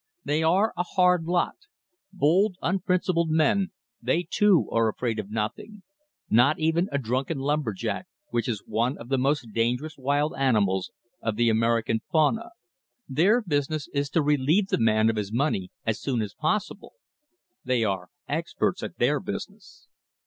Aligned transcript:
They 0.25 0.41
are 0.41 0.73
a 0.75 0.81
hard 0.81 1.25
lot. 1.25 1.53
Bold, 2.11 2.57
unprincipled 2.63 3.29
men, 3.29 3.69
they 4.01 4.27
too 4.27 4.67
are 4.71 4.87
afraid 4.89 5.19
of 5.19 5.29
nothing; 5.29 5.83
not 6.27 6.57
even 6.57 6.89
a 6.91 6.97
drunken 6.97 7.37
lumber 7.37 7.71
jack, 7.71 8.07
which 8.31 8.47
is 8.49 8.63
one 8.65 8.97
of 8.97 9.09
the 9.09 9.47
dangerous 9.53 9.99
wild 9.99 10.33
animals 10.35 10.89
of 11.21 11.35
the 11.35 11.51
American 11.51 12.01
fauna. 12.11 12.49
Their 13.07 13.43
business 13.43 13.87
is 13.93 14.09
to 14.09 14.23
relieve 14.23 14.69
the 14.69 14.79
man 14.79 15.07
of 15.07 15.17
his 15.17 15.31
money 15.31 15.69
as 15.85 16.01
soon 16.01 16.23
as 16.23 16.33
possible. 16.33 16.93
They 17.63 17.83
are 17.83 18.09
experts 18.27 18.81
at 18.81 18.97
their 18.97 19.19
business. 19.19 19.87